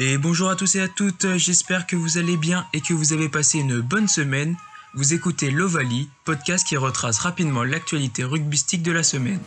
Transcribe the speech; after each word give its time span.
Et 0.00 0.16
bonjour 0.16 0.48
à 0.48 0.54
tous 0.54 0.76
et 0.76 0.80
à 0.80 0.86
toutes, 0.86 1.26
j'espère 1.38 1.84
que 1.84 1.96
vous 1.96 2.18
allez 2.18 2.36
bien 2.36 2.64
et 2.72 2.80
que 2.80 2.94
vous 2.94 3.12
avez 3.12 3.28
passé 3.28 3.58
une 3.58 3.80
bonne 3.80 4.06
semaine. 4.06 4.54
Vous 4.94 5.12
écoutez 5.12 5.50
l'Ovalie, 5.50 6.08
podcast 6.24 6.64
qui 6.64 6.76
retrace 6.76 7.18
rapidement 7.18 7.64
l'actualité 7.64 8.22
rugbystique 8.22 8.84
de 8.84 8.92
la 8.92 9.02
semaine. 9.02 9.40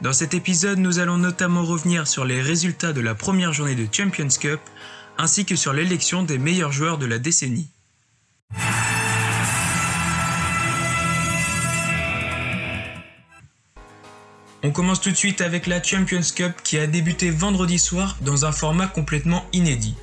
Dans 0.00 0.12
cet 0.12 0.32
épisode, 0.32 0.78
nous 0.78 1.00
allons 1.00 1.18
notamment 1.18 1.64
revenir 1.64 2.06
sur 2.06 2.24
les 2.24 2.40
résultats 2.40 2.92
de 2.92 3.00
la 3.00 3.16
première 3.16 3.52
journée 3.52 3.74
de 3.74 3.88
Champions 3.92 4.28
Cup, 4.40 4.60
ainsi 5.18 5.44
que 5.44 5.56
sur 5.56 5.72
l'élection 5.72 6.22
des 6.22 6.38
meilleurs 6.38 6.70
joueurs 6.70 6.98
de 6.98 7.06
la 7.06 7.18
décennie. 7.18 7.68
On 14.66 14.70
commence 14.70 15.02
tout 15.02 15.10
de 15.10 15.16
suite 15.16 15.42
avec 15.42 15.66
la 15.66 15.82
Champions 15.82 16.22
Cup 16.34 16.54
qui 16.64 16.78
a 16.78 16.86
débuté 16.86 17.28
vendredi 17.28 17.78
soir 17.78 18.16
dans 18.22 18.46
un 18.46 18.50
format 18.50 18.86
complètement 18.86 19.44
inédit. 19.52 19.94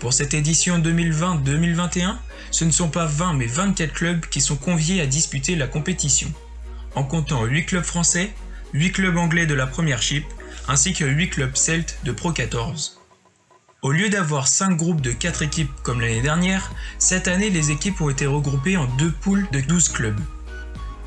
Pour 0.00 0.12
cette 0.12 0.34
édition 0.34 0.80
2020-2021, 0.80 2.16
ce 2.50 2.64
ne 2.64 2.72
sont 2.72 2.88
pas 2.88 3.06
20 3.06 3.34
mais 3.34 3.46
24 3.46 3.92
clubs 3.92 4.26
qui 4.26 4.40
sont 4.40 4.56
conviés 4.56 5.00
à 5.00 5.06
disputer 5.06 5.54
la 5.54 5.68
compétition, 5.68 6.28
en 6.96 7.04
comptant 7.04 7.44
8 7.44 7.66
clubs 7.66 7.84
français, 7.84 8.32
8 8.72 8.90
clubs 8.90 9.16
anglais 9.16 9.46
de 9.46 9.54
la 9.54 9.68
première 9.68 10.02
chip, 10.02 10.24
ainsi 10.66 10.92
que 10.92 11.04
8 11.04 11.30
clubs 11.30 11.54
celtes 11.56 12.00
de 12.02 12.10
Pro 12.10 12.32
14. 12.32 12.98
Au 13.82 13.92
lieu 13.92 14.08
d'avoir 14.08 14.48
5 14.48 14.76
groupes 14.76 15.02
de 15.02 15.12
4 15.12 15.42
équipes 15.42 15.70
comme 15.84 16.00
l'année 16.00 16.20
dernière, 16.20 16.72
cette 16.98 17.28
année 17.28 17.50
les 17.50 17.70
équipes 17.70 18.00
ont 18.00 18.10
été 18.10 18.26
regroupées 18.26 18.76
en 18.76 18.86
deux 18.96 19.12
poules 19.12 19.46
de 19.52 19.60
12 19.60 19.88
clubs. 19.90 20.20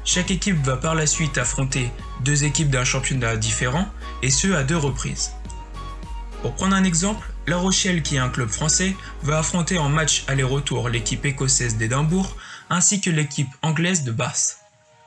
Chaque 0.06 0.32
équipe 0.32 0.62
va 0.64 0.76
par 0.76 0.96
la 0.96 1.08
suite 1.08 1.38
affronter 1.38 1.90
deux 2.22 2.44
équipes 2.44 2.70
d'un 2.70 2.84
championnat 2.84 3.38
différent, 3.38 3.88
et 4.22 4.30
ce 4.30 4.54
à 4.54 4.64
deux 4.64 4.78
reprises. 4.78 5.32
Pour 6.42 6.56
prendre 6.56 6.76
un 6.76 6.84
exemple, 6.84 7.30
La 7.48 7.58
Rochelle, 7.58 8.04
qui 8.04 8.16
est 8.16 8.20
un 8.20 8.30
club 8.30 8.50
français, 8.50 8.96
va 9.22 9.40
affronter 9.40 9.78
en 9.78 9.88
match 9.88 10.26
aller-retour 10.28 10.90
l'équipe 10.90 11.26
écossaise 11.26 11.78
d'Édimbourg 11.78 12.36
ainsi 12.70 13.00
que 13.00 13.10
l'équipe 13.10 13.50
anglaise 13.62 14.04
de 14.04 14.12
Bath. 14.12 14.60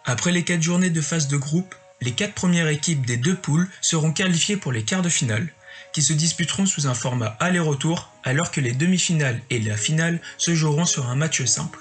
Après 0.06 0.33
les 0.33 0.45
4 0.45 0.62
journées 0.62 0.91
de 0.91 1.01
phase 1.01 1.28
de 1.28 1.37
groupe, 1.37 1.75
les 2.01 2.12
4 2.12 2.33
premières 2.33 2.69
équipes 2.69 3.05
des 3.05 3.17
deux 3.17 3.37
poules 3.37 3.69
seront 3.81 4.12
qualifiées 4.12 4.56
pour 4.56 4.73
les 4.73 4.84
quarts 4.84 5.03
de 5.03 5.09
finale, 5.09 5.49
qui 5.93 6.03
se 6.03 6.12
disputeront 6.12 6.67
sous 6.67 6.87
un 6.87 6.95
format 6.95 7.37
aller-retour 7.41 8.11
alors 8.25 8.51
que 8.51 8.61
les 8.61 8.73
demi-finales 8.73 9.41
et 9.51 9.61
la 9.61 9.77
finale 9.77 10.21
se 10.39 10.55
joueront 10.55 10.84
sur 10.84 11.09
un 11.09 11.17
match 11.17 11.45
simple. 11.45 11.78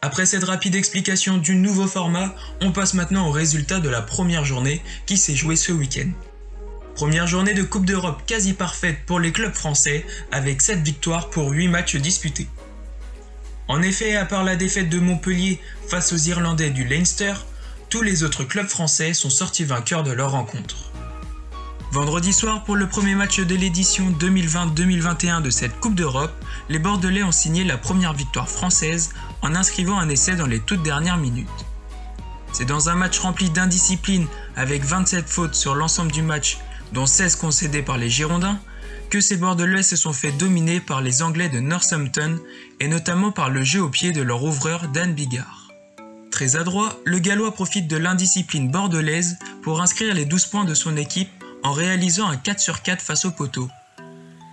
Après 0.00 0.26
cette 0.26 0.44
rapide 0.44 0.76
explication 0.76 1.38
du 1.38 1.56
nouveau 1.56 1.88
format, 1.88 2.32
on 2.60 2.70
passe 2.70 2.94
maintenant 2.94 3.26
aux 3.26 3.32
résultats 3.32 3.80
de 3.80 3.88
la 3.88 4.00
première 4.00 4.44
journée 4.44 4.80
qui 5.06 5.16
s'est 5.16 5.34
jouée 5.34 5.56
ce 5.56 5.72
week-end. 5.72 6.10
Première 6.94 7.26
journée 7.26 7.52
de 7.52 7.64
Coupe 7.64 7.84
d'Europe 7.84 8.22
quasi 8.24 8.52
parfaite 8.52 8.98
pour 9.06 9.18
les 9.18 9.32
clubs 9.32 9.54
français 9.54 10.06
avec 10.30 10.62
7 10.62 10.82
victoires 10.82 11.30
pour 11.30 11.50
8 11.50 11.66
matchs 11.66 11.96
disputés. 11.96 12.46
En 13.66 13.82
effet, 13.82 14.14
à 14.16 14.24
part 14.24 14.44
la 14.44 14.54
défaite 14.54 14.88
de 14.88 15.00
Montpellier 15.00 15.60
face 15.88 16.12
aux 16.12 16.16
Irlandais 16.16 16.70
du 16.70 16.84
Leinster, 16.84 17.34
tous 17.90 18.02
les 18.02 18.22
autres 18.22 18.44
clubs 18.44 18.68
français 18.68 19.14
sont 19.14 19.30
sortis 19.30 19.64
vainqueurs 19.64 20.04
de 20.04 20.12
leur 20.12 20.30
rencontre. 20.30 20.92
Vendredi 21.90 22.34
soir, 22.34 22.64
pour 22.64 22.76
le 22.76 22.86
premier 22.86 23.14
match 23.14 23.40
de 23.40 23.54
l'édition 23.54 24.10
2020-2021 24.10 25.40
de 25.40 25.48
cette 25.48 25.80
Coupe 25.80 25.94
d'Europe, 25.94 26.34
les 26.68 26.78
Bordelais 26.78 27.22
ont 27.22 27.32
signé 27.32 27.64
la 27.64 27.78
première 27.78 28.12
victoire 28.12 28.48
française 28.48 29.10
en 29.42 29.54
inscrivant 29.54 29.98
un 29.98 30.08
essai 30.08 30.36
dans 30.36 30.46
les 30.46 30.60
toutes 30.60 30.82
dernières 30.82 31.18
minutes. 31.18 31.48
C'est 32.52 32.64
dans 32.64 32.88
un 32.88 32.94
match 32.94 33.18
rempli 33.18 33.50
d'indiscipline 33.50 34.26
avec 34.56 34.84
27 34.84 35.28
fautes 35.28 35.54
sur 35.54 35.74
l'ensemble 35.74 36.12
du 36.12 36.22
match, 36.22 36.58
dont 36.92 37.06
16 37.06 37.36
concédées 37.36 37.82
par 37.82 37.98
les 37.98 38.10
Girondins, 38.10 38.58
que 39.10 39.20
ces 39.20 39.36
Bordelais 39.36 39.82
se 39.82 39.96
sont 39.96 40.12
fait 40.12 40.32
dominer 40.32 40.80
par 40.80 41.00
les 41.00 41.22
Anglais 41.22 41.48
de 41.48 41.60
Northampton 41.60 42.38
et 42.80 42.88
notamment 42.88 43.32
par 43.32 43.50
le 43.50 43.64
jeu 43.64 43.82
au 43.82 43.88
pied 43.88 44.12
de 44.12 44.22
leur 44.22 44.42
ouvreur 44.42 44.88
Dan 44.88 45.14
Bigard. 45.14 45.68
Très 46.30 46.56
adroit, 46.56 46.96
le 47.04 47.18
Gallois 47.18 47.52
profite 47.52 47.88
de 47.88 47.96
l'indiscipline 47.96 48.70
bordelaise 48.70 49.38
pour 49.62 49.80
inscrire 49.80 50.14
les 50.14 50.24
12 50.24 50.46
points 50.46 50.64
de 50.64 50.74
son 50.74 50.96
équipe 50.96 51.30
en 51.62 51.72
réalisant 51.72 52.28
un 52.28 52.36
4 52.36 52.60
sur 52.60 52.82
4 52.82 53.02
face 53.02 53.24
au 53.24 53.30
poteau. 53.30 53.68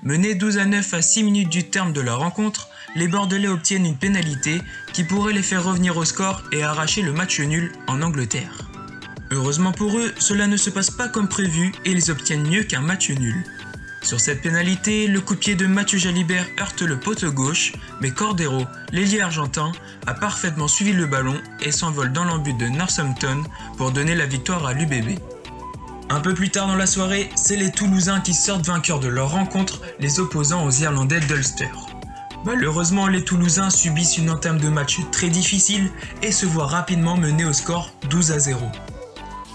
Menés 0.05 0.35
12 0.35 0.59
à 0.59 0.66
9 0.66 0.93
à 0.93 1.01
6 1.01 1.23
minutes 1.23 1.49
du 1.49 1.63
terme 1.63 1.91
de 1.91 1.99
la 1.99 2.13
rencontre, 2.13 2.69
les 2.95 3.07
Bordelais 3.07 3.47
obtiennent 3.47 3.88
une 3.88 3.97
pénalité 3.97 4.61
qui 4.93 5.03
pourrait 5.03 5.33
les 5.33 5.41
faire 5.41 5.63
revenir 5.63 5.97
au 5.97 6.05
score 6.05 6.43
et 6.51 6.61
arracher 6.61 7.01
le 7.01 7.11
match 7.11 7.39
nul 7.39 7.71
en 7.88 8.03
Angleterre. 8.03 8.69
Heureusement 9.31 9.71
pour 9.71 9.97
eux, 9.97 10.13
cela 10.19 10.45
ne 10.45 10.57
se 10.57 10.69
passe 10.69 10.91
pas 10.91 11.07
comme 11.07 11.27
prévu 11.27 11.71
et 11.85 11.91
ils 11.91 12.11
obtiennent 12.11 12.47
mieux 12.47 12.61
qu'un 12.61 12.81
match 12.81 13.09
nul. 13.09 13.44
Sur 14.03 14.19
cette 14.19 14.44
pénalité, 14.44 15.07
le 15.07 15.21
coup 15.21 15.33
de 15.33 15.65
Mathieu 15.65 15.97
Jalibert 15.97 16.45
heurte 16.61 16.83
le 16.83 16.99
poteau 16.99 17.31
gauche, 17.31 17.73
mais 17.99 18.11
Cordero, 18.11 18.67
l'ailier 18.91 19.21
argentin, 19.21 19.71
a 20.05 20.13
parfaitement 20.13 20.67
suivi 20.67 20.94
le 20.94 21.07
ballon 21.07 21.41
et 21.61 21.71
s'envole 21.71 22.13
dans 22.13 22.25
l'embut 22.25 22.53
de 22.53 22.67
Northampton 22.67 23.41
pour 23.77 23.89
donner 23.89 24.13
la 24.13 24.27
victoire 24.27 24.67
à 24.67 24.73
l'UBB. 24.73 25.17
Un 26.09 26.19
peu 26.19 26.35
plus 26.35 26.49
tard 26.49 26.67
dans 26.67 26.75
la 26.75 26.85
soirée, 26.85 27.29
c'est 27.35 27.55
les 27.55 27.71
Toulousains 27.71 28.21
qui 28.21 28.35
sortent 28.35 28.67
vainqueurs 28.67 28.99
de 28.99 29.07
leur 29.07 29.31
rencontre, 29.31 29.81
les 29.99 30.19
opposants 30.19 30.66
aux 30.66 30.71
Irlandais 30.71 31.19
d'Ulster. 31.19 31.69
Malheureusement, 32.45 33.07
les 33.07 33.23
Toulousains 33.23 33.71
subissent 33.71 34.19
une 34.19 34.29
entame 34.29 34.59
de 34.59 34.69
match 34.69 34.99
très 35.11 35.29
difficile 35.29 35.89
et 36.21 36.31
se 36.31 36.45
voient 36.45 36.67
rapidement 36.67 37.17
menés 37.17 37.45
au 37.45 37.53
score 37.53 37.91
12 38.09 38.31
à 38.33 38.39
0. 38.39 38.63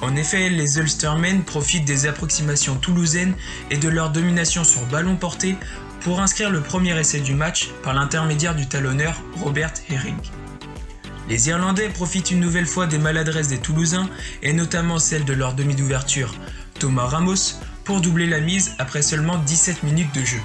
En 0.03 0.17
effet, 0.17 0.51
les 0.51 0.79
Ulstermen 0.79 1.45
profitent 1.45 1.85
des 1.85 2.07
approximations 2.07 2.75
toulousaines 2.75 3.35
et 3.71 3.77
de 3.77 3.89
leur 3.89 4.11
domination 4.11 4.65
sur 4.65 4.85
ballon 4.87 5.15
porté 5.15 5.57
pour 6.01 6.21
inscrire 6.21 6.51
le 6.51 6.63
premier 6.63 6.99
essai 6.99 7.21
du 7.21 7.35
match 7.35 7.71
par 7.85 7.95
l'intermédiaire 7.95 8.57
du 8.57 8.67
talonneur 8.67 9.15
Robert 9.37 9.75
Herring. 9.89 10.17
Les 11.31 11.49
Irlandais 11.49 11.89
profitent 11.89 12.33
une 12.33 12.41
nouvelle 12.41 12.67
fois 12.67 12.89
des 12.89 12.99
maladresses 12.99 13.47
des 13.47 13.59
Toulousains 13.59 14.11
et 14.43 14.53
notamment 14.53 14.99
celle 14.99 15.25
de 15.25 15.33
leur 15.33 15.55
demi 15.55 15.77
d'ouverture, 15.77 16.35
Thomas 16.81 17.07
Ramos, 17.07 17.61
pour 17.85 18.01
doubler 18.01 18.27
la 18.27 18.41
mise 18.41 18.75
après 18.81 19.01
seulement 19.01 19.39
17 19.39 19.85
minutes 19.85 20.13
de 20.13 20.25
jeu. 20.25 20.41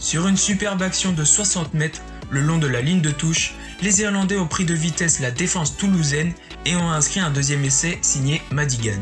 Sur 0.00 0.26
une 0.26 0.36
superbe 0.36 0.82
action 0.82 1.12
de 1.12 1.22
60 1.22 1.74
mètres 1.74 2.02
le 2.28 2.40
long 2.40 2.58
de 2.58 2.66
la 2.66 2.80
ligne 2.80 3.02
de 3.02 3.12
touche, 3.12 3.54
les 3.82 4.00
Irlandais 4.00 4.36
ont 4.36 4.48
pris 4.48 4.64
de 4.64 4.74
vitesse 4.74 5.20
la 5.20 5.30
défense 5.30 5.76
toulousaine 5.76 6.32
et 6.66 6.74
ont 6.74 6.90
inscrit 6.90 7.20
un 7.20 7.30
deuxième 7.30 7.64
essai 7.64 8.00
signé 8.02 8.42
Madigan. 8.50 8.98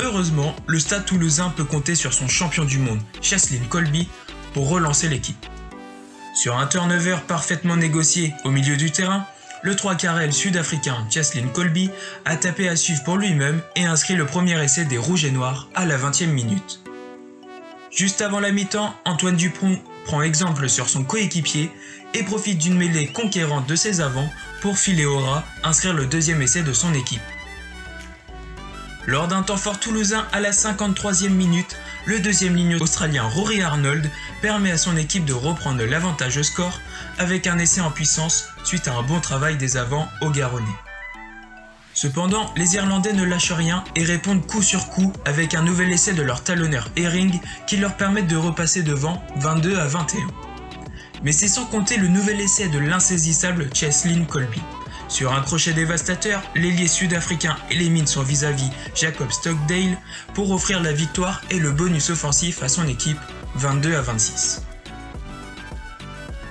Heureusement, 0.00 0.54
le 0.66 0.78
stade 0.78 1.06
toulousain 1.06 1.48
peut 1.48 1.64
compter 1.64 1.94
sur 1.94 2.12
son 2.12 2.28
champion 2.28 2.66
du 2.66 2.78
monde, 2.78 3.00
Chaslin 3.22 3.64
Colby, 3.70 4.06
pour 4.52 4.68
relancer 4.68 5.08
l'équipe. 5.08 5.46
Sur 6.34 6.56
un 6.56 6.66
turnover 6.66 7.16
parfaitement 7.26 7.76
négocié 7.76 8.34
au 8.44 8.50
milieu 8.50 8.76
du 8.76 8.90
terrain, 8.90 9.26
le 9.62 9.76
3 9.76 9.94
carrel 9.96 10.32
sud-africain 10.32 11.06
Chaslin 11.10 11.48
Colby 11.48 11.90
a 12.24 12.36
tapé 12.36 12.68
à 12.68 12.76
suivre 12.76 13.02
pour 13.04 13.16
lui-même 13.16 13.60
et 13.76 13.84
inscrit 13.84 14.14
le 14.14 14.26
premier 14.26 14.62
essai 14.62 14.84
des 14.84 14.98
Rouges 14.98 15.24
et 15.24 15.30
Noirs 15.30 15.68
à 15.74 15.84
la 15.84 15.98
20e 15.98 16.26
minute. 16.26 16.80
Juste 17.90 18.22
avant 18.22 18.40
la 18.40 18.52
mi-temps, 18.52 18.94
Antoine 19.04 19.36
Dupont 19.36 19.78
prend 20.06 20.22
exemple 20.22 20.68
sur 20.68 20.88
son 20.88 21.04
coéquipier 21.04 21.70
et 22.14 22.22
profite 22.22 22.58
d'une 22.58 22.76
mêlée 22.76 23.08
conquérante 23.08 23.66
de 23.66 23.76
ses 23.76 24.00
avants 24.00 24.30
pour 24.60 24.78
filer 24.78 25.04
au 25.04 25.18
rat 25.18 25.44
inscrire 25.62 25.94
le 25.94 26.06
deuxième 26.06 26.42
essai 26.42 26.62
de 26.62 26.72
son 26.72 26.94
équipe. 26.94 27.20
Lors 29.06 29.28
d'un 29.28 29.42
temps 29.42 29.56
fort 29.56 29.80
toulousain 29.80 30.26
à 30.32 30.40
la 30.40 30.50
53e 30.50 31.30
minute, 31.30 31.76
le 32.06 32.18
deuxième 32.20 32.56
ligne 32.56 32.76
australien 32.76 33.24
Rory 33.24 33.62
Arnold 33.62 34.10
permet 34.42 34.70
à 34.70 34.78
son 34.78 34.96
équipe 34.96 35.24
de 35.24 35.32
reprendre 35.32 35.84
l'avantage 35.84 36.38
au 36.38 36.42
score 36.42 36.80
avec 37.18 37.46
un 37.46 37.58
essai 37.58 37.80
en 37.80 37.90
puissance 37.90 38.48
suite 38.64 38.88
à 38.88 38.94
un 38.94 39.02
bon 39.02 39.20
travail 39.20 39.56
des 39.56 39.76
avants 39.76 40.08
au 40.20 40.30
Garonnais. 40.30 40.66
Cependant, 41.92 42.52
les 42.56 42.76
Irlandais 42.76 43.12
ne 43.12 43.24
lâchent 43.24 43.52
rien 43.52 43.84
et 43.94 44.04
répondent 44.04 44.46
coup 44.46 44.62
sur 44.62 44.88
coup 44.88 45.12
avec 45.24 45.54
un 45.54 45.62
nouvel 45.62 45.92
essai 45.92 46.14
de 46.14 46.22
leur 46.22 46.42
talonneur 46.42 46.88
Herring 46.96 47.38
qui 47.66 47.76
leur 47.76 47.96
permet 47.96 48.22
de 48.22 48.36
repasser 48.36 48.82
devant 48.82 49.22
22 49.36 49.78
à 49.78 49.86
21. 49.86 50.20
Mais 51.22 51.32
c'est 51.32 51.48
sans 51.48 51.66
compter 51.66 51.98
le 51.98 52.08
nouvel 52.08 52.40
essai 52.40 52.68
de 52.68 52.78
l'insaisissable 52.78 53.68
Cheslin 53.74 54.24
Colby. 54.24 54.62
Sur 55.10 55.34
un 55.34 55.42
crochet 55.42 55.72
dévastateur, 55.72 56.40
l'ailier 56.54 56.86
sud-africain 56.86 57.56
élimine 57.68 58.06
son 58.06 58.22
vis-à-vis 58.22 58.70
Jacob 58.94 59.30
Stockdale 59.32 59.98
pour 60.34 60.52
offrir 60.52 60.80
la 60.80 60.92
victoire 60.92 61.42
et 61.50 61.58
le 61.58 61.72
bonus 61.72 62.10
offensif 62.10 62.62
à 62.62 62.68
son 62.68 62.86
équipe 62.86 63.18
22 63.56 63.96
à 63.96 64.02
26. 64.02 64.62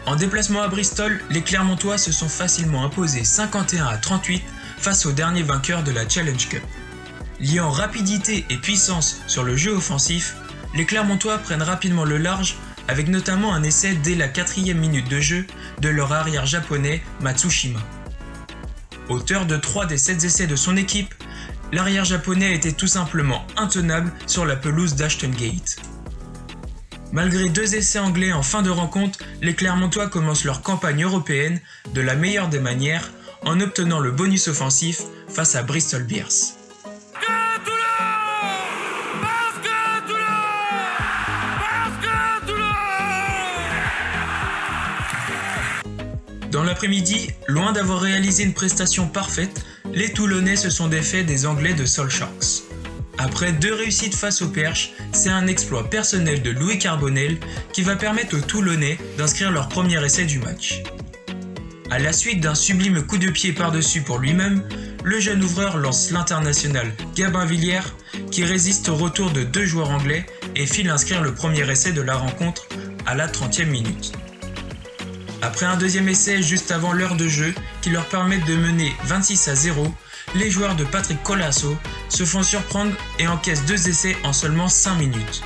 En 0.05 0.17
déplacement 0.17 0.61
à 0.61 0.67
Bristol, 0.67 1.21
les 1.29 1.41
Clermontois 1.41 1.97
se 1.97 2.11
sont 2.11 2.27
facilement 2.27 2.83
imposés 2.83 3.23
51 3.23 3.85
à 3.85 3.97
38 3.97 4.43
face 4.77 5.05
au 5.05 5.13
dernier 5.13 5.43
vainqueur 5.43 5.81
de 5.83 5.91
la 5.91 6.07
Challenge 6.07 6.49
Cup. 6.49 6.63
Liant 7.39 7.71
rapidité 7.71 8.45
et 8.49 8.57
puissance 8.57 9.21
sur 9.27 9.45
le 9.45 9.55
jeu 9.55 9.71
offensif, 9.71 10.35
les 10.75 10.85
Clermontois 10.85 11.37
prennent 11.37 11.63
rapidement 11.63 12.03
le 12.03 12.17
large 12.17 12.57
avec 12.89 13.07
notamment 13.07 13.53
un 13.53 13.63
essai 13.63 13.93
dès 14.03 14.15
la 14.15 14.27
quatrième 14.27 14.79
minute 14.79 15.07
de 15.07 15.21
jeu 15.21 15.47
de 15.79 15.87
leur 15.87 16.11
arrière 16.11 16.45
japonais 16.45 17.01
Matsushima. 17.21 17.79
Auteur 19.09 19.47
de 19.47 19.57
3 19.57 19.87
des 19.87 19.97
7 19.97 20.23
essais 20.23 20.45
de 20.45 20.55
son 20.55 20.77
équipe, 20.77 21.15
l'arrière 21.71 22.05
japonais 22.05 22.53
était 22.53 22.71
tout 22.71 22.87
simplement 22.87 23.45
intenable 23.57 24.13
sur 24.27 24.45
la 24.45 24.55
pelouse 24.55 24.93
d'Ashton 24.93 25.31
Gate. 25.31 25.77
Malgré 27.11 27.49
deux 27.49 27.73
essais 27.73 27.97
anglais 27.97 28.31
en 28.33 28.43
fin 28.43 28.61
de 28.61 28.69
rencontre, 28.69 29.17
les 29.41 29.55
Clermontois 29.55 30.09
commencent 30.09 30.45
leur 30.45 30.61
campagne 30.61 31.03
européenne 31.03 31.59
de 31.95 32.01
la 32.01 32.15
meilleure 32.15 32.49
des 32.49 32.59
manières 32.59 33.11
en 33.45 33.59
obtenant 33.59 33.99
le 33.99 34.11
bonus 34.11 34.47
offensif 34.47 35.01
face 35.27 35.55
à 35.55 35.63
Bristol 35.63 36.03
Bears. 36.03 36.58
Dans 46.59 46.65
l'après-midi, 46.65 47.29
loin 47.47 47.71
d'avoir 47.71 48.01
réalisé 48.01 48.43
une 48.43 48.53
prestation 48.53 49.07
parfaite, 49.07 49.63
les 49.93 50.11
Toulonnais 50.11 50.57
se 50.57 50.69
sont 50.69 50.89
défaits 50.89 51.25
des 51.25 51.45
Anglais 51.45 51.73
de 51.73 51.85
Sol 51.85 52.09
Sharks. 52.09 52.63
Après 53.17 53.53
deux 53.53 53.73
réussites 53.73 54.13
face 54.13 54.41
aux 54.41 54.49
Perches, 54.49 54.91
c'est 55.13 55.29
un 55.29 55.47
exploit 55.47 55.89
personnel 55.89 56.41
de 56.41 56.49
Louis 56.49 56.77
Carbonel 56.77 57.37
qui 57.71 57.81
va 57.81 57.95
permettre 57.95 58.35
aux 58.35 58.41
Toulonnais 58.41 58.97
d'inscrire 59.17 59.51
leur 59.51 59.69
premier 59.69 60.03
essai 60.03 60.25
du 60.25 60.39
match. 60.39 60.83
À 61.91 61.97
la 61.97 62.11
suite 62.11 62.41
d'un 62.41 62.55
sublime 62.55 63.03
coup 63.03 63.19
de 63.19 63.29
pied 63.29 63.53
par-dessus 63.53 64.01
pour 64.01 64.17
lui-même, 64.17 64.67
le 65.05 65.17
jeune 65.21 65.41
ouvreur 65.41 65.77
lance 65.77 66.11
l'international 66.11 66.91
Gabin 67.15 67.45
Villiers 67.45 67.87
qui 68.31 68.43
résiste 68.43 68.89
au 68.89 68.95
retour 68.95 69.31
de 69.31 69.43
deux 69.43 69.65
joueurs 69.65 69.91
anglais 69.91 70.25
et 70.57 70.65
file 70.65 70.89
inscrire 70.89 71.21
le 71.21 71.33
premier 71.33 71.71
essai 71.71 71.93
de 71.93 72.01
la 72.01 72.15
rencontre 72.15 72.67
à 73.05 73.15
la 73.15 73.29
30e 73.29 73.67
minute. 73.67 74.11
Après 75.41 75.65
un 75.65 75.77
deuxième 75.77 76.09
essai 76.09 76.41
juste 76.41 76.71
avant 76.71 76.91
l'heure 76.91 77.15
de 77.15 77.27
jeu 77.27 77.53
qui 77.81 77.89
leur 77.89 78.05
permet 78.05 78.39
de 78.39 78.55
mener 78.55 78.93
26 79.05 79.47
à 79.47 79.55
0, 79.55 79.93
les 80.35 80.51
joueurs 80.51 80.75
de 80.75 80.83
Patrick 80.83 81.23
Colasso 81.23 81.77
se 82.09 82.25
font 82.25 82.43
surprendre 82.43 82.91
et 83.19 83.27
encaissent 83.27 83.65
deux 83.65 83.87
essais 83.87 84.17
en 84.23 84.33
seulement 84.33 84.67
5 84.67 84.95
minutes. 84.95 85.41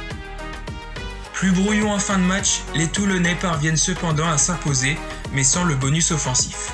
Plus 1.34 1.52
brouillon 1.52 1.92
en 1.92 2.00
fin 2.00 2.18
de 2.18 2.24
match, 2.24 2.62
les 2.74 2.88
Toulonnais 2.88 3.36
parviennent 3.36 3.78
cependant 3.78 4.28
à 4.28 4.38
s'imposer, 4.38 4.98
mais 5.32 5.44
sans 5.44 5.64
le 5.64 5.76
bonus 5.76 6.12
offensif. 6.12 6.72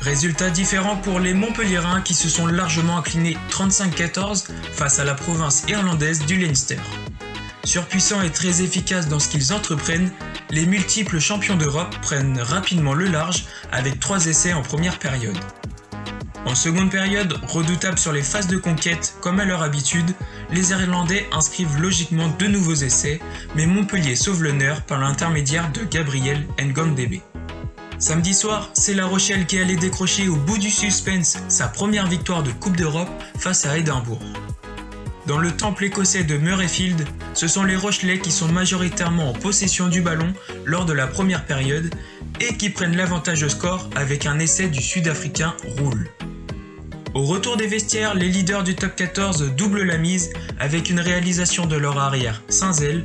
Résultat 0.00 0.50
différent 0.50 0.96
pour 0.96 1.20
les 1.20 1.34
Montpelliérains 1.34 2.00
qui 2.00 2.14
se 2.14 2.28
sont 2.28 2.46
largement 2.46 2.98
inclinés 2.98 3.36
35-14 3.50 4.46
face 4.72 4.98
à 4.98 5.04
la 5.04 5.14
province 5.14 5.64
irlandaise 5.68 6.24
du 6.26 6.36
Leinster. 6.36 6.78
Surpuissants 7.64 8.22
et 8.22 8.30
très 8.30 8.62
efficaces 8.62 9.08
dans 9.08 9.18
ce 9.18 9.28
qu'ils 9.28 9.52
entreprennent, 9.52 10.12
les 10.50 10.66
multiples 10.66 11.18
champions 11.18 11.56
d'Europe 11.56 11.96
prennent 12.02 12.40
rapidement 12.40 12.94
le 12.94 13.06
large 13.06 13.46
avec 13.72 14.00
trois 14.00 14.26
essais 14.26 14.52
en 14.52 14.62
première 14.62 14.98
période. 14.98 15.38
En 16.46 16.54
seconde 16.54 16.90
période, 16.90 17.40
redoutables 17.48 17.98
sur 17.98 18.12
les 18.12 18.22
phases 18.22 18.46
de 18.46 18.56
conquête 18.56 19.16
comme 19.20 19.40
à 19.40 19.44
leur 19.44 19.62
habitude, 19.62 20.14
les 20.52 20.70
Irlandais 20.70 21.26
inscrivent 21.32 21.80
logiquement 21.80 22.28
deux 22.28 22.46
nouveaux 22.46 22.74
essais, 22.74 23.20
mais 23.56 23.66
Montpellier 23.66 24.14
sauve 24.14 24.44
l'honneur 24.44 24.82
par 24.82 25.00
l'intermédiaire 25.00 25.72
de 25.72 25.82
Gabriel 25.82 26.46
Ngondebe. 26.60 27.20
Samedi 27.98 28.32
soir, 28.32 28.70
c'est 28.74 28.94
La 28.94 29.06
Rochelle 29.06 29.46
qui 29.46 29.58
allait 29.58 29.74
décrocher 29.74 30.28
au 30.28 30.36
bout 30.36 30.58
du 30.58 30.70
suspense 30.70 31.38
sa 31.48 31.66
première 31.66 32.06
victoire 32.06 32.44
de 32.44 32.52
Coupe 32.52 32.76
d'Europe 32.76 33.08
face 33.38 33.66
à 33.66 33.76
Édimbourg. 33.76 34.22
Dans 35.26 35.38
le 35.38 35.50
temple 35.50 35.84
écossais 35.84 36.22
de 36.22 36.36
Murrayfield, 36.36 37.04
ce 37.34 37.48
sont 37.48 37.64
les 37.64 37.74
Rochelais 37.74 38.20
qui 38.20 38.30
sont 38.30 38.46
majoritairement 38.46 39.30
en 39.30 39.32
possession 39.32 39.88
du 39.88 40.00
ballon 40.00 40.32
lors 40.64 40.84
de 40.84 40.92
la 40.92 41.08
première 41.08 41.44
période 41.44 41.92
et 42.40 42.56
qui 42.56 42.70
prennent 42.70 42.96
l'avantage 42.96 43.42
au 43.42 43.48
score 43.48 43.90
avec 43.96 44.24
un 44.24 44.38
essai 44.38 44.68
du 44.68 44.80
Sud-Africain 44.80 45.54
Roule. 45.78 46.08
Au 47.14 47.24
retour 47.24 47.56
des 47.56 47.66
vestiaires, 47.66 48.14
les 48.14 48.28
leaders 48.28 48.62
du 48.62 48.76
top 48.76 48.94
14 48.94 49.54
doublent 49.56 49.82
la 49.82 49.98
mise 49.98 50.30
avec 50.60 50.90
une 50.90 51.00
réalisation 51.00 51.66
de 51.66 51.76
leur 51.76 51.98
arrière, 51.98 52.42
Saint-Zel, 52.48 53.02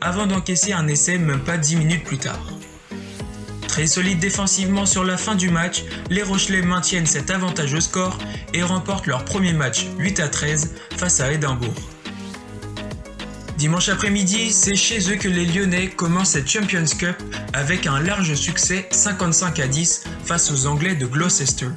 avant 0.00 0.26
d'encaisser 0.26 0.72
un 0.72 0.86
essai 0.88 1.18
même 1.18 1.40
pas 1.40 1.58
10 1.58 1.76
minutes 1.76 2.04
plus 2.04 2.18
tard. 2.18 2.57
Très 3.78 3.86
solide 3.86 4.18
défensivement 4.18 4.86
sur 4.86 5.04
la 5.04 5.16
fin 5.16 5.36
du 5.36 5.50
match, 5.50 5.84
les 6.10 6.24
Rochelais 6.24 6.62
maintiennent 6.62 7.06
cet 7.06 7.30
avantage 7.30 7.74
au 7.74 7.80
score 7.80 8.18
et 8.52 8.64
remportent 8.64 9.06
leur 9.06 9.24
premier 9.24 9.52
match 9.52 9.86
8 10.00 10.18
à 10.18 10.26
13 10.26 10.74
face 10.96 11.20
à 11.20 11.30
Édimbourg. 11.30 11.76
Dimanche 13.56 13.88
après-midi, 13.88 14.50
c'est 14.50 14.74
chez 14.74 14.98
eux 15.12 15.14
que 15.14 15.28
les 15.28 15.46
Lyonnais 15.46 15.90
commencent 15.90 16.30
cette 16.30 16.50
Champions 16.50 16.86
Cup 16.98 17.14
avec 17.52 17.86
un 17.86 18.00
large 18.00 18.34
succès 18.34 18.88
55 18.90 19.60
à 19.60 19.68
10 19.68 20.02
face 20.24 20.50
aux 20.50 20.66
Anglais 20.66 20.96
de 20.96 21.06
Gloucester. 21.06 21.68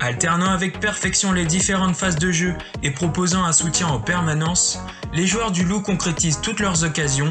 Alternant 0.00 0.52
avec 0.52 0.80
perfection 0.80 1.32
les 1.32 1.44
différentes 1.44 1.96
phases 1.96 2.16
de 2.16 2.32
jeu 2.32 2.54
et 2.82 2.92
proposant 2.92 3.44
un 3.44 3.52
soutien 3.52 3.88
en 3.88 4.00
permanence, 4.00 4.78
les 5.12 5.26
joueurs 5.26 5.52
du 5.52 5.64
Loup 5.64 5.82
concrétisent 5.82 6.40
toutes 6.40 6.60
leurs 6.60 6.82
occasions 6.82 7.28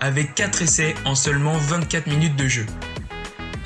avec 0.00 0.36
4 0.36 0.62
essais 0.62 0.94
en 1.04 1.16
seulement 1.16 1.54
24 1.58 2.06
minutes 2.06 2.36
de 2.36 2.46
jeu. 2.46 2.66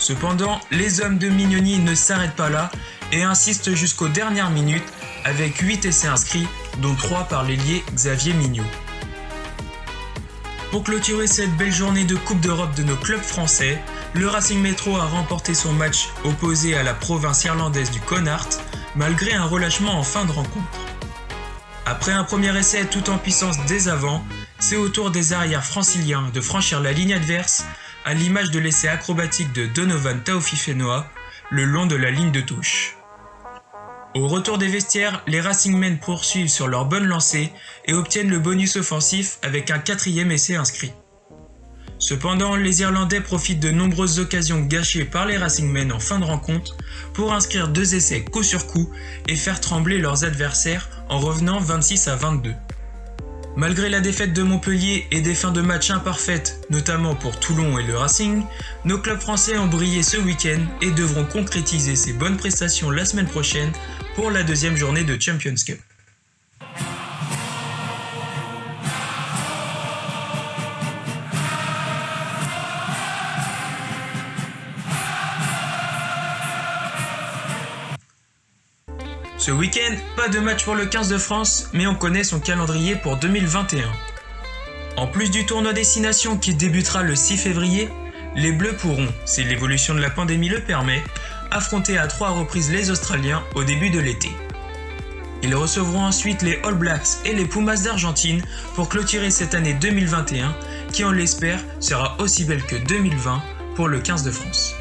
Cependant, 0.00 0.58
les 0.70 1.02
hommes 1.02 1.18
de 1.18 1.28
Mignoni 1.28 1.78
ne 1.78 1.94
s'arrêtent 1.94 2.34
pas 2.34 2.48
là 2.48 2.70
et 3.12 3.22
insistent 3.22 3.74
jusqu'aux 3.74 4.08
dernières 4.08 4.50
minutes 4.50 4.90
avec 5.24 5.58
8 5.58 5.84
essais 5.84 6.08
inscrits, 6.08 6.48
dont 6.78 6.94
3 6.94 7.24
par 7.24 7.44
l'ailier 7.44 7.84
Xavier 7.94 8.32
Mignot. 8.32 8.64
Pour 10.70 10.84
clôturer 10.84 11.26
cette 11.26 11.54
belle 11.56 11.72
journée 11.72 12.04
de 12.04 12.16
Coupe 12.16 12.40
d'Europe 12.40 12.74
de 12.76 12.82
nos 12.82 12.96
clubs 12.96 13.20
français, 13.20 13.78
le 14.14 14.26
Racing 14.26 14.60
Metro 14.60 14.96
a 14.96 15.04
remporté 15.04 15.52
son 15.52 15.72
match 15.74 16.08
opposé 16.24 16.74
à 16.74 16.82
la 16.82 16.94
province 16.94 17.44
irlandaise 17.44 17.90
du 17.90 18.00
Connacht, 18.00 18.60
malgré 18.96 19.34
un 19.34 19.44
relâchement 19.44 19.98
en 19.98 20.02
fin 20.02 20.24
de 20.24 20.32
rencontre. 20.32 20.78
Après 21.84 22.12
un 22.12 22.24
premier 22.24 22.56
essai 22.56 22.86
tout 22.86 23.10
en 23.10 23.18
puissance 23.18 23.56
dès 23.66 23.88
avant, 23.88 24.24
c'est 24.58 24.76
au 24.76 24.88
tour 24.88 25.10
des 25.10 25.34
arrières 25.34 25.64
franciliens 25.64 26.30
de 26.32 26.40
franchir 26.40 26.80
la 26.80 26.92
ligne 26.92 27.14
adverse 27.14 27.64
à 28.04 28.14
l'image 28.14 28.50
de 28.50 28.58
l'essai 28.58 28.88
acrobatique 28.88 29.52
de 29.52 29.66
Donovan 29.66 30.22
Taofifenoa 30.22 31.10
le 31.50 31.64
long 31.64 31.86
de 31.86 31.96
la 31.96 32.10
ligne 32.10 32.32
de 32.32 32.40
touche. 32.40 32.96
Au 34.14 34.26
retour 34.26 34.58
des 34.58 34.68
vestiaires, 34.68 35.22
les 35.26 35.40
Racingmen 35.40 35.98
poursuivent 35.98 36.48
sur 36.48 36.66
leur 36.66 36.84
bonne 36.84 37.06
lancée 37.06 37.52
et 37.84 37.94
obtiennent 37.94 38.30
le 38.30 38.40
bonus 38.40 38.76
offensif 38.76 39.38
avec 39.42 39.70
un 39.70 39.78
quatrième 39.78 40.32
essai 40.32 40.56
inscrit. 40.56 40.92
Cependant, 42.00 42.56
les 42.56 42.80
Irlandais 42.80 43.20
profitent 43.20 43.60
de 43.60 43.70
nombreuses 43.70 44.18
occasions 44.18 44.62
gâchées 44.62 45.04
par 45.04 45.26
les 45.26 45.36
Racingmen 45.36 45.92
en 45.92 46.00
fin 46.00 46.18
de 46.18 46.24
rencontre 46.24 46.76
pour 47.12 47.32
inscrire 47.32 47.68
deux 47.68 47.94
essais 47.94 48.24
coup 48.24 48.42
sur 48.42 48.66
coup 48.66 48.90
et 49.28 49.36
faire 49.36 49.60
trembler 49.60 49.98
leurs 49.98 50.24
adversaires 50.24 50.88
en 51.08 51.20
revenant 51.20 51.60
26 51.60 52.08
à 52.08 52.16
22. 52.16 52.54
Malgré 53.56 53.88
la 53.88 54.00
défaite 54.00 54.32
de 54.32 54.42
Montpellier 54.42 55.06
et 55.10 55.20
des 55.20 55.34
fins 55.34 55.50
de 55.50 55.60
match 55.60 55.90
imparfaites, 55.90 56.60
notamment 56.70 57.16
pour 57.16 57.38
Toulon 57.40 57.78
et 57.78 57.82
le 57.82 57.96
Racing, 57.96 58.44
nos 58.84 58.98
clubs 58.98 59.20
français 59.20 59.58
ont 59.58 59.66
brillé 59.66 60.02
ce 60.02 60.16
week-end 60.16 60.60
et 60.80 60.92
devront 60.92 61.24
concrétiser 61.24 61.96
ces 61.96 62.12
bonnes 62.12 62.36
prestations 62.36 62.90
la 62.90 63.04
semaine 63.04 63.26
prochaine 63.26 63.72
pour 64.14 64.30
la 64.30 64.44
deuxième 64.44 64.76
journée 64.76 65.02
de 65.02 65.20
Champions 65.20 65.54
Cup. 65.66 65.80
Ce 79.40 79.50
week-end, 79.50 79.96
pas 80.16 80.28
de 80.28 80.38
match 80.38 80.64
pour 80.64 80.74
le 80.74 80.84
15 80.84 81.08
de 81.08 81.16
France, 81.16 81.70
mais 81.72 81.86
on 81.86 81.94
connaît 81.94 82.24
son 82.24 82.40
calendrier 82.40 82.94
pour 82.94 83.16
2021. 83.16 83.90
En 84.98 85.06
plus 85.06 85.30
du 85.30 85.46
tournoi 85.46 85.72
Destination 85.72 86.36
qui 86.36 86.52
débutera 86.52 87.02
le 87.02 87.16
6 87.16 87.38
février, 87.38 87.88
les 88.36 88.52
Bleus 88.52 88.74
pourront, 88.74 89.08
si 89.24 89.42
l'évolution 89.42 89.94
de 89.94 90.00
la 90.00 90.10
pandémie 90.10 90.50
le 90.50 90.60
permet, 90.60 91.02
affronter 91.50 91.96
à 91.96 92.06
trois 92.06 92.32
reprises 92.32 92.70
les 92.70 92.90
Australiens 92.90 93.42
au 93.54 93.64
début 93.64 93.88
de 93.88 93.98
l'été. 93.98 94.28
Ils 95.42 95.54
recevront 95.54 96.04
ensuite 96.04 96.42
les 96.42 96.60
All 96.62 96.74
Blacks 96.74 97.24
et 97.24 97.32
les 97.32 97.46
Pumas 97.46 97.84
d'Argentine 97.84 98.42
pour 98.74 98.90
clôturer 98.90 99.30
cette 99.30 99.54
année 99.54 99.72
2021 99.72 100.54
qui, 100.92 101.02
on 101.02 101.12
l'espère, 101.12 101.60
sera 101.80 102.14
aussi 102.20 102.44
belle 102.44 102.62
que 102.62 102.76
2020 102.76 103.42
pour 103.74 103.88
le 103.88 104.00
15 104.00 104.22
de 104.22 104.32
France. 104.32 104.74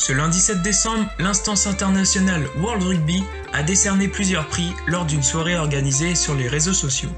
Ce 0.00 0.14
lundi 0.14 0.40
7 0.40 0.62
décembre, 0.62 1.04
l'instance 1.18 1.66
internationale 1.66 2.48
World 2.56 2.82
Rugby 2.84 3.22
a 3.52 3.62
décerné 3.62 4.08
plusieurs 4.08 4.46
prix 4.46 4.72
lors 4.86 5.04
d'une 5.04 5.22
soirée 5.22 5.58
organisée 5.58 6.14
sur 6.14 6.34
les 6.34 6.48
réseaux 6.48 6.72
sociaux. 6.72 7.10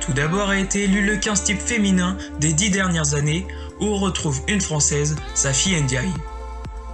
Tout 0.00 0.12
d'abord 0.12 0.50
a 0.50 0.56
été 0.60 0.84
élu 0.84 1.04
le 1.04 1.16
15 1.16 1.42
type 1.42 1.60
féminin 1.60 2.16
des 2.38 2.52
10 2.52 2.70
dernières 2.70 3.14
années 3.14 3.44
où 3.80 3.86
on 3.86 3.96
retrouve 3.98 4.40
une 4.46 4.60
française, 4.60 5.16
Safi 5.34 5.74
Ndiaye. 5.82 6.14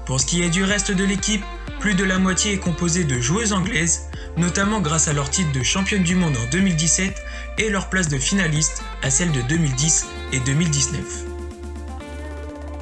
Pour 0.07 0.19
ce 0.19 0.25
qui 0.25 0.43
est 0.43 0.49
du 0.49 0.65
reste 0.65 0.93
de 0.93 1.05
l'équipe, 1.05 1.45
plus 1.79 1.95
de 1.95 2.05
la 2.05 2.19
moitié 2.19 2.55
est 2.55 2.59
composée 2.59 3.05
de 3.05 3.21
joueuses 3.21 3.53
anglaises, 3.53 4.09
notamment 4.38 4.81
grâce 4.81 5.09
à 5.09 5.12
leur 5.12 5.29
titre 5.29 5.53
de 5.53 5.62
championne 5.62 6.05
du 6.05 6.15
monde 6.15 6.38
en 6.38 6.50
2017 6.50 7.23
et 7.59 7.69
leur 7.69 7.91
place 7.91 8.09
de 8.09 8.17
finaliste 8.17 8.83
à 9.03 9.11
celle 9.11 9.33
de 9.33 9.43
2010 9.43 10.07
et 10.33 10.41
2019. 10.41 11.36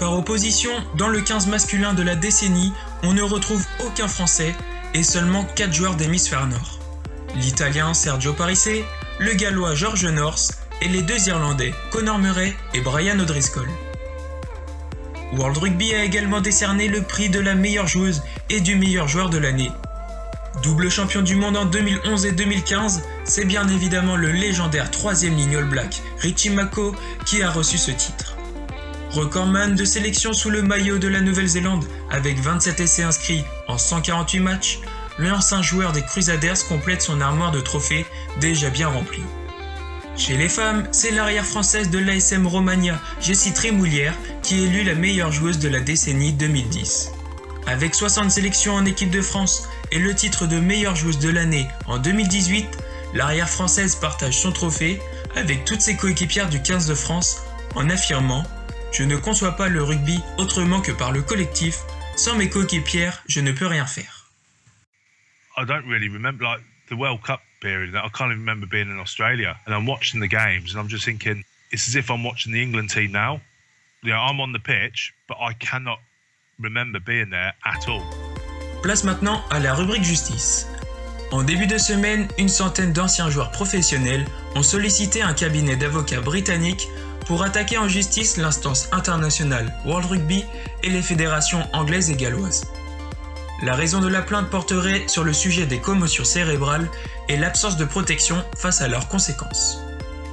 Par 0.04 0.12
opposition, 0.12 0.70
dans 0.99 1.08
le 1.08 1.23
15 1.23 1.46
masculin 1.46 1.94
de 1.94 2.02
la 2.02 2.14
décennie, 2.14 2.75
on 3.04 3.14
ne 3.14 3.23
retrouve 3.23 3.64
aucun 3.87 4.06
Français 4.06 4.54
et 4.92 5.02
seulement 5.02 5.44
4 5.56 5.73
joueurs 5.73 5.94
d'hémisphère 5.94 6.46
nord. 6.46 6.78
L'Italien 7.37 7.94
Sergio 7.94 8.34
Parisse, 8.34 8.68
le 9.18 9.32
Gallois 9.32 9.75
George 9.75 10.04
North 10.04 10.58
et 10.82 10.88
les 10.88 11.00
deux 11.00 11.28
Irlandais, 11.28 11.73
Conor 11.90 12.18
Murray 12.18 12.54
et 12.75 12.82
Brian 12.82 13.18
O'Driscoll. 13.18 13.66
World 15.38 15.56
Rugby 15.56 15.94
a 15.94 16.04
également 16.04 16.42
décerné 16.42 16.88
le 16.88 17.00
prix 17.00 17.30
de 17.30 17.40
la 17.40 17.54
meilleure 17.54 17.87
joueuse 17.87 18.23
et 18.50 18.61
du 18.61 18.76
meilleur 18.76 19.08
joueur 19.08 19.30
de 19.30 19.38
l'année. 19.38 19.73
Double 20.62 20.90
champion 20.90 21.23
du 21.23 21.34
monde 21.34 21.56
en 21.56 21.64
2011 21.64 22.26
et 22.26 22.32
2015, 22.32 23.02
c'est 23.25 23.46
bien 23.46 23.66
évidemment 23.68 24.16
le 24.16 24.28
légendaire 24.32 24.90
troisième 24.90 25.34
ligne 25.34 25.56
All 25.56 25.64
Black, 25.64 26.02
Richie 26.18 26.50
Mako, 26.50 26.94
qui 27.25 27.42
a 27.42 27.50
reçu 27.50 27.78
ce 27.78 27.90
titre. 27.90 28.24
Recordman 29.14 29.76
de 29.76 29.85
sélection 29.85 30.33
sous 30.33 30.50
le 30.50 30.61
maillot 30.61 30.99
de 30.99 31.06
la 31.06 31.21
Nouvelle-Zélande, 31.21 31.85
avec 32.11 32.37
27 32.40 32.80
essais 32.80 33.04
inscrits 33.04 33.44
en 33.68 33.78
148 33.78 34.40
matchs, 34.40 34.80
l'ancien 35.18 35.62
joueur 35.62 35.92
des 35.92 36.02
Crusaders 36.02 36.66
complète 36.68 37.00
son 37.00 37.21
armoire 37.21 37.52
de 37.52 37.61
trophées 37.61 38.06
déjà 38.40 38.71
bien 38.71 38.88
remplie. 38.88 39.23
Chez 40.16 40.37
les 40.37 40.49
femmes, 40.49 40.88
c'est 40.90 41.12
l'arrière 41.12 41.47
française 41.47 41.90
de 41.90 41.99
l'ASM 42.00 42.44
Romagna, 42.49 43.00
Jessie 43.21 43.52
Trémoulière, 43.52 44.16
qui 44.42 44.56
est 44.56 44.66
élue 44.66 44.83
la 44.83 44.97
meilleure 44.97 45.30
joueuse 45.30 45.61
de 45.61 45.68
la 45.68 45.78
décennie 45.78 46.33
2010. 46.33 47.12
Avec 47.68 47.94
60 47.94 48.33
sélections 48.33 48.75
en 48.75 48.85
équipe 48.85 49.11
de 49.11 49.23
France 49.23 49.68
et 49.92 50.00
le 50.00 50.12
titre 50.16 50.49
de 50.49 50.59
meilleure 50.59 50.97
joueuse 50.97 51.21
de 51.21 51.30
l'année 51.30 51.68
en 51.87 51.99
2018, 51.99 52.66
l'arrière 53.14 53.49
française 53.49 53.94
partage 53.94 54.40
son 54.40 54.50
trophée 54.50 55.00
avec 55.37 55.64
toutes 55.64 55.83
ses 55.83 55.94
coéquipières 55.94 56.49
du 56.49 56.61
15 56.61 56.88
de 56.88 56.94
France 56.94 57.44
en 57.76 57.88
affirmant 57.88 58.44
Je 58.94 59.02
ne 59.02 59.16
conçois 59.16 59.56
pas 59.56 59.68
le 59.68 59.82
rugby 59.82 60.20
autrement 60.38 60.80
que 60.80 60.92
par 60.92 61.10
le 61.10 61.20
collectif, 61.20 61.80
sans 62.14 62.36
mes 62.36 62.48
coéquipières, 62.48 63.24
je 63.26 63.40
ne 63.40 63.50
peux 63.50 63.66
rien 63.66 63.86
faire. 63.86 64.30
I 65.56 65.64
don't 65.66 65.84
really 65.88 66.08
remember 66.08 66.44
like 66.44 66.62
the 66.88 66.94
World 66.94 67.20
Cup 67.22 67.40
period. 67.60 67.96
I 67.96 68.08
can't 68.16 68.30
even 68.30 68.38
remember 68.38 68.66
being 68.66 68.88
in 68.88 69.00
Australia 69.00 69.56
and 69.66 69.74
I'm 69.74 69.88
watching 69.88 70.20
the 70.20 70.28
games 70.28 70.72
and 70.72 70.80
I'm 70.80 70.88
just 70.88 71.04
thinking 71.04 71.42
it's 71.72 71.88
as 71.88 71.96
if 71.96 72.08
I'm 72.08 72.22
watching 72.22 72.52
the 72.52 72.62
England 72.62 72.90
team 72.90 73.10
now. 73.10 73.40
You 74.04 74.12
know, 74.12 74.20
I'm 74.20 74.40
on 74.40 74.52
the 74.52 74.60
pitch, 74.60 75.12
but 75.26 75.38
I 75.40 75.54
cannot 75.54 75.98
remember 76.60 77.00
being 77.00 77.30
there 77.30 77.52
at 77.64 77.88
all. 77.88 78.04
Place 78.84 79.02
maintenant 79.02 79.42
à 79.50 79.58
la 79.58 79.74
rubrique 79.74 80.04
justice. 80.04 80.68
En 81.32 81.42
début 81.42 81.66
de 81.66 81.78
semaine, 81.78 82.28
une 82.38 82.48
centaine 82.48 82.92
d'anciens 82.92 83.28
joueurs 83.28 83.50
professionnels 83.50 84.24
ont 84.54 84.62
sollicité 84.62 85.20
un 85.20 85.34
cabinet 85.34 85.74
d'avocats 85.74 86.20
britanniques 86.20 86.86
pour 87.26 87.43
attaquer 87.43 87.78
en 87.78 87.88
justice 87.88 88.37
l'instance 88.37 88.88
internationale 88.93 89.73
World 89.85 90.07
Rugby 90.11 90.45
et 90.83 90.90
les 90.90 91.02
fédérations 91.02 91.62
anglaises 91.73 92.11
et 92.11 92.14
galloises. 92.14 92.64
La 93.62 93.75
raison 93.75 94.00
de 94.00 94.09
la 94.09 94.23
plainte 94.23 94.50
porterait 94.50 95.04
sur 95.07 95.25
le 95.25 95.33
sujet 95.33 95.66
des 95.66 95.78
commotions 95.78 96.25
cérébrales 96.25 96.90
et 97.28 97.37
l'absence 97.37 97.76
de 97.76 97.85
protection 97.85 98.43
face 98.57 98.81
à 98.81 98.88
leurs 98.88 99.09
conséquences. 99.09 99.81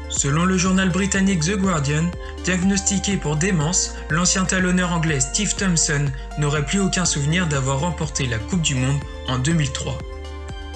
Selon 0.09 0.43
le 0.43 0.57
journal 0.57 0.89
britannique 0.89 1.39
The 1.39 1.55
Guardian, 1.55 2.11
diagnostiqué 2.43 3.15
pour 3.15 3.37
démence, 3.37 3.95
l'ancien 4.09 4.43
talonneur 4.43 4.91
anglais 4.91 5.21
Steve 5.21 5.55
Thompson 5.55 6.05
n'aurait 6.37 6.65
plus 6.65 6.81
aucun 6.81 7.05
souvenir 7.05 7.47
d'avoir 7.47 7.79
remporté 7.79 8.27
la 8.27 8.37
Coupe 8.37 8.61
du 8.61 8.75
Monde 8.75 8.99
en 9.29 9.39
2003. 9.39 10.10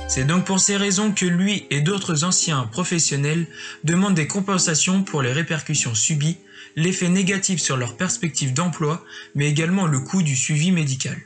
C'est 0.08 0.24
donc 0.24 0.46
pour 0.46 0.60
ces 0.60 0.78
raisons 0.78 1.12
que 1.12 1.26
lui 1.26 1.66
et 1.70 1.82
d'autres 1.82 2.24
anciens 2.24 2.64
professionnels 2.72 3.48
demandent 3.84 4.14
des 4.14 4.28
compensations 4.28 5.04
pour 5.04 5.22
les 5.22 5.34
répercussions 5.34 5.96
subies, 5.96 6.38
l'effet 6.76 7.10
négatif 7.10 7.60
sur 7.60 7.76
leur 7.76 7.98
perspective 7.98 8.54
d'emploi, 8.54 9.04
mais 9.34 9.50
également 9.50 9.88
le 9.88 10.00
coût 10.00 10.22
du 10.22 10.36
suivi 10.36 10.72
médical. 10.72 11.18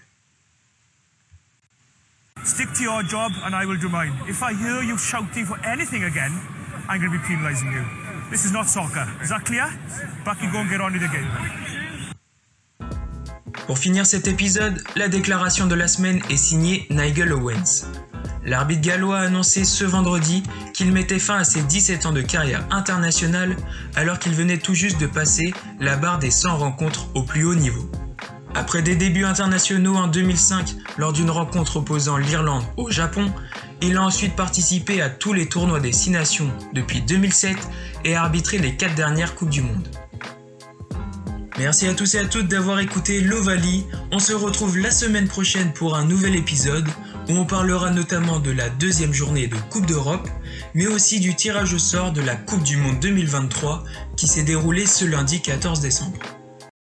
Stick 2.45 2.71
to 2.73 2.83
your 2.83 3.03
job 3.07 3.31
and 3.43 3.53
I 3.53 3.65
will 3.65 3.79
do 3.79 3.89
mine. 3.89 4.13
If 4.27 4.41
I 4.41 4.53
hear 4.53 4.81
you 4.81 4.97
shouting 4.97 5.45
for 5.45 5.57
anything 5.65 6.05
again, 6.05 6.31
I'm 6.87 6.99
going 6.99 7.11
to 7.11 7.17
be 7.17 7.23
penalising 7.27 7.71
you. 7.73 7.83
This 8.31 8.45
is 8.45 8.51
not 8.53 8.65
soccer. 8.67 9.05
Is 9.21 9.29
that 9.29 9.43
clear? 9.43 9.67
Back 10.23 10.41
you 10.41 10.49
go 10.51 10.59
and 10.59 10.69
get 10.69 10.79
on 10.79 10.93
with 10.93 11.01
the 11.01 11.09
game. 11.09 11.27
Pour 13.67 13.77
finir 13.77 14.05
cet 14.05 14.27
épisode, 14.27 14.81
la 14.95 15.09
déclaration 15.09 15.67
de 15.67 15.75
la 15.75 15.87
semaine 15.87 16.21
est 16.29 16.37
signée 16.37 16.87
Nigel 16.89 17.33
Owens. 17.33 17.85
L'arbitre 18.49 18.81
gallois 18.81 19.19
a 19.19 19.25
annoncé 19.27 19.63
ce 19.63 19.83
vendredi 19.83 20.41
qu'il 20.73 20.91
mettait 20.91 21.19
fin 21.19 21.37
à 21.37 21.43
ses 21.43 21.61
17 21.61 22.07
ans 22.07 22.11
de 22.11 22.21
carrière 22.21 22.65
internationale 22.71 23.55
alors 23.95 24.17
qu'il 24.17 24.33
venait 24.33 24.57
tout 24.57 24.73
juste 24.73 24.99
de 24.99 25.05
passer 25.05 25.53
la 25.79 25.95
barre 25.97 26.17
des 26.17 26.31
100 26.31 26.57
rencontres 26.57 27.09
au 27.13 27.21
plus 27.21 27.45
haut 27.45 27.53
niveau. 27.53 27.91
Après 28.55 28.81
des 28.81 28.95
débuts 28.95 29.23
internationaux 29.23 29.95
en 29.95 30.07
2005 30.07 30.77
lors 30.97 31.13
d'une 31.13 31.29
rencontre 31.29 31.77
opposant 31.77 32.17
l'Irlande 32.17 32.63
au 32.75 32.89
Japon, 32.89 33.31
il 33.83 33.97
a 33.97 34.01
ensuite 34.01 34.35
participé 34.35 34.99
à 34.99 35.11
tous 35.11 35.33
les 35.33 35.47
tournois 35.47 35.79
des 35.79 35.91
6 35.91 36.09
nations 36.09 36.51
depuis 36.73 37.03
2007 37.03 37.55
et 38.03 38.15
a 38.15 38.23
arbitré 38.23 38.57
les 38.57 38.75
4 38.75 38.95
dernières 38.95 39.35
Coupes 39.35 39.51
du 39.51 39.61
Monde. 39.61 39.87
Merci 41.59 41.87
à 41.87 41.93
tous 41.93 42.15
et 42.15 42.19
à 42.19 42.25
toutes 42.25 42.47
d'avoir 42.47 42.79
écouté 42.79 43.19
l'Ovalie. 43.19 43.85
On 44.11 44.19
se 44.19 44.31
retrouve 44.31 44.77
la 44.79 44.91
semaine 44.91 45.27
prochaine 45.27 45.73
pour 45.73 45.97
un 45.97 46.05
nouvel 46.05 46.35
épisode 46.35 46.87
où 47.29 47.33
on 47.33 47.45
parlera 47.45 47.91
notamment 47.91 48.39
de 48.39 48.51
la 48.51 48.69
deuxième 48.69 49.13
journée 49.13 49.47
de 49.47 49.55
Coupe 49.69 49.85
d'Europe, 49.85 50.27
mais 50.73 50.87
aussi 50.87 51.19
du 51.19 51.35
tirage 51.35 51.73
au 51.73 51.79
sort 51.79 52.11
de 52.11 52.21
la 52.21 52.35
Coupe 52.35 52.63
du 52.63 52.77
Monde 52.77 52.99
2023 52.99 53.83
qui 54.17 54.27
s'est 54.27 54.43
déroulée 54.43 54.87
ce 54.87 55.05
lundi 55.05 55.39
14 55.41 55.79
décembre. 55.79 56.17